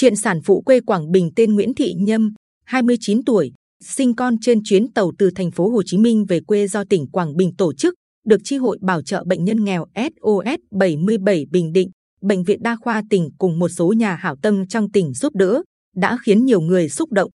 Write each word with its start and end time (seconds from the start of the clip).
Chuyện 0.00 0.16
sản 0.16 0.40
phụ 0.42 0.60
quê 0.60 0.80
Quảng 0.80 1.10
Bình 1.10 1.30
tên 1.36 1.54
Nguyễn 1.54 1.74
Thị 1.74 1.94
Nhâm, 1.98 2.32
29 2.64 3.24
tuổi, 3.24 3.52
sinh 3.84 4.14
con 4.14 4.34
trên 4.40 4.60
chuyến 4.64 4.92
tàu 4.92 5.12
từ 5.18 5.30
thành 5.34 5.50
phố 5.50 5.68
Hồ 5.70 5.82
Chí 5.86 5.98
Minh 5.98 6.24
về 6.28 6.40
quê 6.40 6.66
do 6.66 6.84
tỉnh 6.84 7.06
Quảng 7.06 7.36
Bình 7.36 7.56
tổ 7.56 7.74
chức, 7.74 7.94
được 8.26 8.40
chi 8.44 8.56
hội 8.56 8.78
bảo 8.82 9.02
trợ 9.02 9.24
bệnh 9.26 9.44
nhân 9.44 9.64
nghèo 9.64 9.86
SOS 9.94 10.60
77 10.70 11.46
Bình 11.50 11.72
Định, 11.72 11.90
bệnh 12.22 12.44
viện 12.44 12.62
đa 12.62 12.76
khoa 12.76 13.02
tỉnh 13.10 13.28
cùng 13.38 13.58
một 13.58 13.68
số 13.68 13.92
nhà 13.92 14.14
hảo 14.14 14.36
tâm 14.42 14.66
trong 14.66 14.90
tỉnh 14.90 15.14
giúp 15.14 15.34
đỡ, 15.34 15.62
đã 15.96 16.18
khiến 16.22 16.44
nhiều 16.44 16.60
người 16.60 16.88
xúc 16.88 17.12
động. 17.12 17.30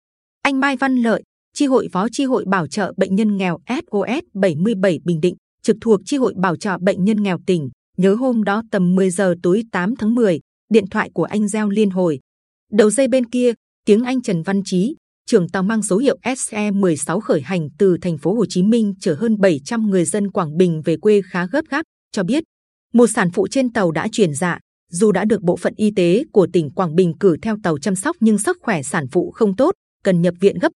Anh 0.42 0.60
Mai 0.60 0.76
Văn 0.76 0.96
Lợi, 0.96 1.22
chi 1.54 1.66
hội 1.66 1.88
phó 1.92 2.08
chi 2.12 2.24
hội 2.24 2.44
bảo 2.48 2.66
trợ 2.66 2.92
bệnh 2.96 3.14
nhân 3.14 3.36
nghèo 3.36 3.58
SOS 3.68 4.24
77 4.34 4.98
Bình 5.04 5.20
Định, 5.20 5.34
trực 5.62 5.76
thuộc 5.80 6.00
chi 6.04 6.16
hội 6.16 6.34
bảo 6.36 6.56
trợ 6.56 6.78
bệnh 6.80 7.04
nhân 7.04 7.22
nghèo 7.22 7.38
tỉnh, 7.46 7.68
nhớ 7.96 8.14
hôm 8.14 8.44
đó 8.44 8.62
tầm 8.70 8.94
10 8.94 9.10
giờ 9.10 9.34
tối 9.42 9.62
8 9.72 9.96
tháng 9.96 10.14
10, 10.14 10.40
điện 10.70 10.84
thoại 10.90 11.10
của 11.14 11.24
anh 11.24 11.48
reo 11.48 11.68
liên 11.68 11.90
hồi. 11.90 12.20
Đầu 12.72 12.90
dây 12.90 13.08
bên 13.08 13.26
kia, 13.26 13.52
tiếng 13.84 14.04
anh 14.04 14.22
Trần 14.22 14.42
Văn 14.42 14.60
Chí, 14.64 14.94
trưởng 15.26 15.48
tàu 15.48 15.62
mang 15.62 15.82
số 15.82 15.98
hiệu 15.98 16.18
SE16 16.22 17.20
khởi 17.20 17.40
hành 17.40 17.68
từ 17.78 17.96
thành 18.02 18.18
phố 18.18 18.34
Hồ 18.34 18.46
Chí 18.48 18.62
Minh 18.62 18.94
chở 19.00 19.16
hơn 19.18 19.40
700 19.40 19.90
người 19.90 20.04
dân 20.04 20.30
Quảng 20.30 20.56
Bình 20.56 20.82
về 20.84 20.96
quê 20.96 21.20
khá 21.30 21.46
gấp 21.46 21.62
gáp, 21.70 21.82
cho 22.12 22.22
biết 22.22 22.44
một 22.92 23.06
sản 23.06 23.30
phụ 23.30 23.46
trên 23.50 23.72
tàu 23.72 23.90
đã 23.90 24.08
chuyển 24.12 24.34
dạ. 24.34 24.58
Dù 24.90 25.12
đã 25.12 25.24
được 25.24 25.42
bộ 25.42 25.56
phận 25.56 25.74
y 25.76 25.90
tế 25.96 26.24
của 26.32 26.46
tỉnh 26.52 26.70
Quảng 26.70 26.94
Bình 26.94 27.12
cử 27.20 27.36
theo 27.42 27.56
tàu 27.62 27.78
chăm 27.78 27.94
sóc 27.94 28.16
nhưng 28.20 28.38
sức 28.38 28.58
khỏe 28.60 28.82
sản 28.82 29.06
phụ 29.12 29.30
không 29.30 29.56
tốt, 29.56 29.74
cần 30.04 30.22
nhập 30.22 30.34
viện 30.40 30.58
gấp. 30.58 30.72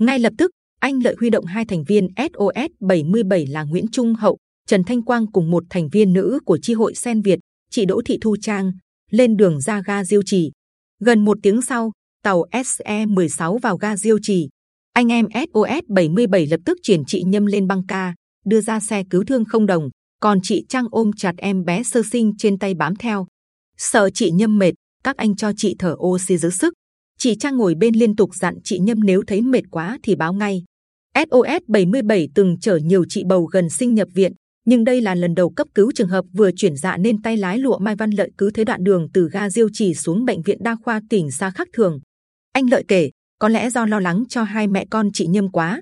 Ngay 0.00 0.18
lập 0.18 0.32
tức, 0.38 0.50
anh 0.80 1.02
lợi 1.02 1.14
huy 1.20 1.30
động 1.30 1.44
hai 1.44 1.64
thành 1.64 1.84
viên 1.84 2.08
SOS 2.16 2.70
77 2.80 3.46
là 3.46 3.62
Nguyễn 3.62 3.86
Trung 3.92 4.14
Hậu, 4.14 4.38
Trần 4.68 4.84
Thanh 4.84 5.02
Quang 5.02 5.32
cùng 5.32 5.50
một 5.50 5.64
thành 5.70 5.88
viên 5.88 6.12
nữ 6.12 6.40
của 6.44 6.58
chi 6.62 6.74
hội 6.74 6.94
Sen 6.94 7.22
Việt, 7.22 7.38
chị 7.70 7.84
Đỗ 7.84 8.00
Thị 8.04 8.18
Thu 8.20 8.36
Trang, 8.40 8.72
lên 9.10 9.36
đường 9.36 9.60
ra 9.60 9.82
ga 9.86 10.04
Diêu 10.04 10.22
Trì. 10.26 10.50
Gần 11.04 11.24
một 11.24 11.38
tiếng 11.42 11.62
sau, 11.62 11.92
tàu 12.24 12.44
SE 12.64 13.06
16 13.06 13.58
vào 13.58 13.76
ga 13.76 13.96
Diêu 13.96 14.18
Trì. 14.22 14.48
Anh 14.92 15.12
em 15.12 15.26
SOS 15.34 15.84
77 15.88 16.46
lập 16.46 16.60
tức 16.64 16.78
chuyển 16.82 17.02
chị 17.06 17.22
Nhâm 17.26 17.46
lên 17.46 17.66
băng 17.66 17.86
ca, 17.86 18.14
đưa 18.44 18.60
ra 18.60 18.80
xe 18.80 19.02
cứu 19.10 19.24
thương 19.24 19.44
không 19.44 19.66
đồng, 19.66 19.88
còn 20.20 20.38
chị 20.42 20.64
Trang 20.68 20.84
ôm 20.90 21.10
chặt 21.16 21.34
em 21.36 21.64
bé 21.64 21.82
sơ 21.82 22.02
sinh 22.10 22.32
trên 22.38 22.58
tay 22.58 22.74
bám 22.74 22.96
theo. 22.96 23.26
Sợ 23.76 24.10
chị 24.14 24.30
Nhâm 24.30 24.58
mệt, 24.58 24.72
các 25.04 25.16
anh 25.16 25.36
cho 25.36 25.52
chị 25.56 25.76
thở 25.78 25.94
oxy 25.98 26.36
giữ 26.36 26.50
sức. 26.50 26.74
Chị 27.18 27.34
Trang 27.40 27.56
ngồi 27.56 27.74
bên 27.74 27.94
liên 27.94 28.16
tục 28.16 28.34
dặn 28.34 28.54
chị 28.64 28.78
Nhâm 28.78 29.00
nếu 29.04 29.22
thấy 29.26 29.42
mệt 29.42 29.62
quá 29.70 29.98
thì 30.02 30.16
báo 30.16 30.32
ngay. 30.32 30.64
SOS 31.14 31.62
77 31.68 32.28
từng 32.34 32.56
chở 32.60 32.76
nhiều 32.76 33.04
chị 33.08 33.24
bầu 33.28 33.44
gần 33.44 33.70
sinh 33.70 33.94
nhập 33.94 34.08
viện, 34.14 34.32
nhưng 34.64 34.84
đây 34.84 35.00
là 35.00 35.14
lần 35.14 35.34
đầu 35.34 35.50
cấp 35.50 35.68
cứu 35.74 35.92
trường 35.94 36.08
hợp 36.08 36.24
vừa 36.32 36.50
chuyển 36.56 36.76
dạ 36.76 36.96
nên 36.96 37.22
tay 37.22 37.36
lái 37.36 37.58
lụa 37.58 37.78
Mai 37.78 37.96
Văn 37.96 38.10
Lợi 38.10 38.30
cứ 38.38 38.50
thế 38.50 38.64
đoạn 38.64 38.84
đường 38.84 39.08
từ 39.14 39.28
ga 39.32 39.50
Diêu 39.50 39.68
Trì 39.72 39.94
xuống 39.94 40.24
bệnh 40.24 40.42
viện 40.42 40.58
đa 40.60 40.76
khoa 40.82 41.00
tỉnh 41.10 41.30
xa 41.30 41.50
khác 41.50 41.68
thường. 41.72 42.00
Anh 42.52 42.70
Lợi 42.70 42.84
kể, 42.88 43.10
có 43.38 43.48
lẽ 43.48 43.70
do 43.70 43.86
lo 43.86 44.00
lắng 44.00 44.24
cho 44.28 44.42
hai 44.42 44.66
mẹ 44.66 44.86
con 44.90 45.10
chị 45.12 45.26
Nhâm 45.26 45.48
quá. 45.48 45.80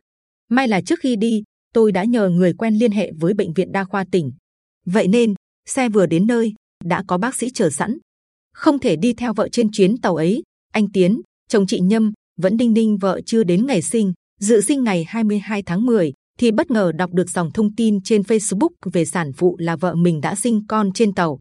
May 0.48 0.68
là 0.68 0.80
trước 0.80 1.00
khi 1.00 1.16
đi, 1.16 1.42
tôi 1.74 1.92
đã 1.92 2.04
nhờ 2.04 2.28
người 2.28 2.52
quen 2.52 2.74
liên 2.74 2.92
hệ 2.92 3.12
với 3.12 3.34
bệnh 3.34 3.52
viện 3.52 3.72
đa 3.72 3.84
khoa 3.84 4.04
tỉnh. 4.12 4.32
Vậy 4.86 5.08
nên 5.08 5.34
xe 5.68 5.88
vừa 5.88 6.06
đến 6.06 6.26
nơi 6.26 6.54
đã 6.84 7.04
có 7.08 7.18
bác 7.18 7.34
sĩ 7.34 7.50
chờ 7.54 7.70
sẵn. 7.70 7.98
Không 8.54 8.78
thể 8.78 8.96
đi 8.96 9.12
theo 9.12 9.34
vợ 9.34 9.48
trên 9.52 9.70
chuyến 9.72 10.00
tàu 10.00 10.16
ấy. 10.16 10.42
Anh 10.72 10.88
Tiến, 10.92 11.20
chồng 11.48 11.66
chị 11.66 11.80
Nhâm, 11.80 12.12
vẫn 12.40 12.56
đinh 12.56 12.74
đinh 12.74 12.98
vợ 12.98 13.20
chưa 13.26 13.44
đến 13.44 13.66
ngày 13.66 13.82
sinh, 13.82 14.12
dự 14.40 14.60
sinh 14.60 14.84
ngày 14.84 15.04
22 15.08 15.62
tháng 15.62 15.86
10 15.86 16.12
thì 16.38 16.50
bất 16.50 16.70
ngờ 16.70 16.92
đọc 16.92 17.12
được 17.12 17.30
dòng 17.30 17.50
thông 17.50 17.74
tin 17.74 18.02
trên 18.02 18.22
Facebook 18.22 18.70
về 18.92 19.04
sản 19.04 19.32
phụ 19.32 19.56
là 19.58 19.76
vợ 19.76 19.94
mình 19.94 20.20
đã 20.20 20.34
sinh 20.34 20.66
con 20.68 20.92
trên 20.92 21.12
tàu. 21.12 21.38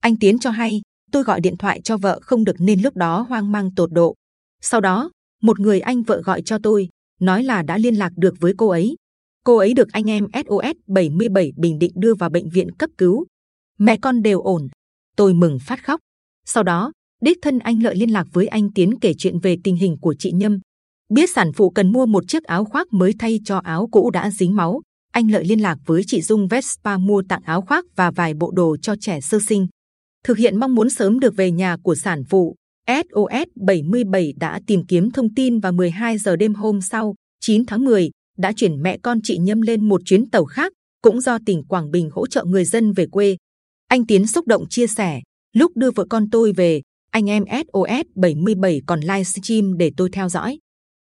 Anh 0.00 0.16
Tiến 0.16 0.38
cho 0.38 0.50
hay, 0.50 0.80
tôi 1.12 1.22
gọi 1.22 1.40
điện 1.40 1.56
thoại 1.56 1.80
cho 1.80 1.96
vợ 1.96 2.20
không 2.22 2.44
được 2.44 2.56
nên 2.58 2.82
lúc 2.82 2.96
đó 2.96 3.26
hoang 3.28 3.52
mang 3.52 3.74
tột 3.74 3.92
độ. 3.92 4.14
Sau 4.60 4.80
đó, 4.80 5.10
một 5.42 5.60
người 5.60 5.80
anh 5.80 6.02
vợ 6.02 6.22
gọi 6.24 6.42
cho 6.42 6.58
tôi, 6.62 6.88
nói 7.20 7.42
là 7.42 7.62
đã 7.62 7.78
liên 7.78 7.94
lạc 7.94 8.12
được 8.16 8.34
với 8.40 8.52
cô 8.56 8.68
ấy. 8.68 8.96
Cô 9.44 9.56
ấy 9.56 9.74
được 9.74 9.88
anh 9.92 10.10
em 10.10 10.26
SOS 10.34 10.76
77 10.86 11.52
Bình 11.56 11.78
Định 11.78 11.92
đưa 11.94 12.14
vào 12.14 12.30
bệnh 12.30 12.48
viện 12.48 12.68
cấp 12.78 12.90
cứu. 12.98 13.26
Mẹ 13.78 13.96
con 14.02 14.22
đều 14.22 14.40
ổn. 14.40 14.68
Tôi 15.16 15.34
mừng 15.34 15.58
phát 15.58 15.84
khóc. 15.84 16.00
Sau 16.46 16.62
đó, 16.62 16.92
đích 17.22 17.38
thân 17.42 17.58
anh 17.58 17.82
lợi 17.82 17.96
liên 17.96 18.10
lạc 18.10 18.26
với 18.32 18.46
anh 18.46 18.72
Tiến 18.72 18.98
kể 19.00 19.14
chuyện 19.18 19.38
về 19.38 19.56
tình 19.64 19.76
hình 19.76 19.96
của 20.00 20.14
chị 20.18 20.32
Nhâm. 20.32 20.58
Biết 21.10 21.30
sản 21.30 21.52
phụ 21.52 21.70
cần 21.70 21.92
mua 21.92 22.06
một 22.06 22.28
chiếc 22.28 22.44
áo 22.44 22.64
khoác 22.64 22.92
mới 22.92 23.14
thay 23.18 23.40
cho 23.44 23.58
áo 23.58 23.88
cũ 23.92 24.10
đã 24.10 24.30
dính 24.30 24.56
máu, 24.56 24.80
anh 25.12 25.30
lợi 25.30 25.44
liên 25.44 25.60
lạc 25.60 25.78
với 25.86 26.02
chị 26.06 26.22
Dung 26.22 26.48
Vespa 26.48 26.98
mua 26.98 27.22
tặng 27.28 27.42
áo 27.44 27.60
khoác 27.60 27.84
và 27.96 28.10
vài 28.10 28.34
bộ 28.34 28.50
đồ 28.50 28.76
cho 28.82 28.94
trẻ 29.00 29.20
sơ 29.20 29.38
sinh. 29.48 29.66
Thực 30.24 30.38
hiện 30.38 30.56
mong 30.56 30.74
muốn 30.74 30.90
sớm 30.90 31.20
được 31.20 31.36
về 31.36 31.50
nhà 31.50 31.76
của 31.82 31.94
sản 31.94 32.24
phụ, 32.30 32.54
SOS 32.88 33.48
77 33.66 34.32
đã 34.36 34.60
tìm 34.66 34.86
kiếm 34.86 35.10
thông 35.10 35.34
tin 35.34 35.60
và 35.60 35.70
12 35.70 36.18
giờ 36.18 36.36
đêm 36.36 36.54
hôm 36.54 36.80
sau, 36.80 37.14
9 37.40 37.66
tháng 37.66 37.84
10, 37.84 38.10
đã 38.38 38.52
chuyển 38.56 38.82
mẹ 38.82 38.98
con 39.02 39.18
chị 39.22 39.38
Nhâm 39.38 39.60
lên 39.60 39.88
một 39.88 40.00
chuyến 40.04 40.30
tàu 40.30 40.44
khác, 40.44 40.72
cũng 41.02 41.20
do 41.20 41.38
tỉnh 41.46 41.64
Quảng 41.64 41.90
Bình 41.90 42.10
hỗ 42.12 42.26
trợ 42.26 42.44
người 42.44 42.64
dân 42.64 42.92
về 42.92 43.06
quê. 43.06 43.36
Anh 43.88 44.06
Tiến 44.06 44.26
xúc 44.26 44.46
động 44.46 44.64
chia 44.70 44.86
sẻ, 44.86 45.20
lúc 45.56 45.76
đưa 45.76 45.90
vợ 45.90 46.04
con 46.10 46.30
tôi 46.30 46.52
về, 46.52 46.82
anh 47.10 47.30
em 47.30 47.44
SOS 47.50 48.06
77 48.14 48.80
còn 48.86 49.00
livestream 49.00 49.76
để 49.76 49.90
tôi 49.96 50.08
theo 50.12 50.28
dõi. 50.28 50.58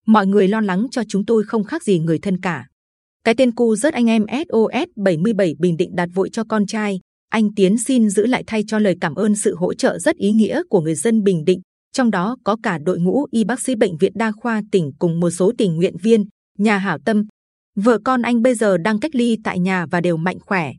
Mọi 0.07 0.27
người 0.27 0.49
lo 0.49 0.61
lắng 0.61 0.87
cho 0.91 1.03
chúng 1.09 1.27
tôi 1.27 1.45
không 1.45 1.65
khác 1.65 1.83
gì 1.83 1.99
người 1.99 2.19
thân 2.19 2.41
cả. 2.41 2.67
Cái 3.25 3.35
tên 3.35 3.55
cu 3.55 3.77
rớt 3.77 3.95
anh 3.95 4.07
em 4.07 4.25
SOS 4.49 4.89
77 4.97 5.55
bình 5.59 5.77
định 5.77 5.91
đặt 5.95 6.09
vội 6.15 6.31
cho 6.33 6.45
con 6.45 6.67
trai. 6.67 7.01
Anh 7.29 7.55
Tiến 7.55 7.79
xin 7.79 8.11
giữ 8.11 8.27
lại 8.27 8.45
thay 8.47 8.63
cho 8.67 8.79
lời 8.79 8.97
cảm 9.01 9.15
ơn 9.15 9.35
sự 9.37 9.55
hỗ 9.55 9.75
trợ 9.75 9.99
rất 9.99 10.17
ý 10.17 10.33
nghĩa 10.33 10.63
của 10.71 10.81
người 10.81 10.95
dân 10.95 11.23
Bình 11.23 11.45
Định, 11.45 11.61
trong 11.93 12.11
đó 12.11 12.37
có 12.45 12.57
cả 12.63 12.79
đội 12.79 12.99
ngũ 12.99 13.27
y 13.31 13.45
bác 13.45 13.61
sĩ 13.61 13.75
bệnh 13.75 13.97
viện 13.97 14.13
đa 14.15 14.33
khoa 14.33 14.63
tỉnh 14.73 14.91
cùng 14.99 15.21
một 15.21 15.31
số 15.31 15.53
tình 15.59 15.77
nguyện 15.77 15.97
viên, 16.03 16.25
nhà 16.59 16.79
hảo 16.79 16.99
tâm. 17.05 17.27
Vợ 17.77 17.99
con 18.05 18.23
anh 18.23 18.43
bây 18.43 18.55
giờ 18.55 18.79
đang 18.79 19.01
cách 19.01 19.15
ly 19.15 19.37
tại 19.45 19.59
nhà 19.59 19.87
và 19.91 20.01
đều 20.01 20.17
mạnh 20.17 20.39
khỏe. 20.41 20.73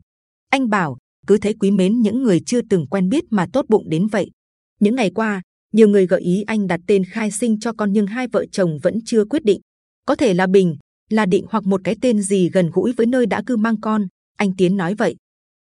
Anh 0.50 0.68
bảo 0.68 0.96
cứ 1.26 1.38
thấy 1.38 1.54
quý 1.60 1.70
mến 1.70 2.00
những 2.00 2.22
người 2.22 2.40
chưa 2.46 2.60
từng 2.70 2.86
quen 2.86 3.08
biết 3.08 3.24
mà 3.30 3.46
tốt 3.52 3.66
bụng 3.68 3.88
đến 3.88 4.06
vậy. 4.06 4.30
Những 4.80 4.94
ngày 4.94 5.10
qua, 5.14 5.42
nhiều 5.72 5.88
người 5.88 6.06
gợi 6.06 6.20
ý 6.20 6.42
anh 6.46 6.66
đặt 6.66 6.80
tên 6.86 7.04
khai 7.04 7.30
sinh 7.30 7.58
cho 7.60 7.72
con 7.72 7.92
nhưng 7.92 8.06
hai 8.06 8.28
vợ 8.28 8.44
chồng 8.52 8.78
vẫn 8.82 8.98
chưa 9.04 9.24
quyết 9.24 9.44
định. 9.44 9.60
Có 10.06 10.14
thể 10.14 10.34
là 10.34 10.46
Bình, 10.46 10.76
là 11.10 11.26
Định 11.26 11.46
hoặc 11.50 11.64
một 11.66 11.80
cái 11.84 11.96
tên 12.00 12.22
gì 12.22 12.50
gần 12.52 12.70
gũi 12.72 12.92
với 12.92 13.06
nơi 13.06 13.26
đã 13.26 13.42
cư 13.46 13.56
mang 13.56 13.80
con. 13.80 14.06
Anh 14.36 14.56
Tiến 14.56 14.76
nói 14.76 14.94
vậy. 14.94 15.16